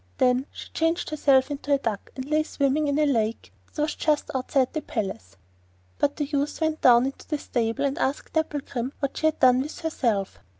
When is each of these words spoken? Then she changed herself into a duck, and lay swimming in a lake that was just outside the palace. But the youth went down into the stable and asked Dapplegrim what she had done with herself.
Then 0.17 0.47
she 0.51 0.71
changed 0.73 1.11
herself 1.11 1.51
into 1.51 1.71
a 1.71 1.77
duck, 1.77 2.09
and 2.15 2.25
lay 2.25 2.41
swimming 2.41 2.87
in 2.87 2.97
a 2.97 3.05
lake 3.05 3.53
that 3.75 3.83
was 3.83 3.93
just 3.93 4.31
outside 4.33 4.73
the 4.73 4.81
palace. 4.81 5.37
But 5.99 6.15
the 6.15 6.25
youth 6.25 6.59
went 6.59 6.81
down 6.81 7.05
into 7.05 7.27
the 7.27 7.37
stable 7.37 7.85
and 7.85 7.99
asked 7.99 8.33
Dapplegrim 8.33 8.93
what 8.99 9.17
she 9.17 9.27
had 9.27 9.39
done 9.39 9.61
with 9.61 9.81
herself. 9.81 10.39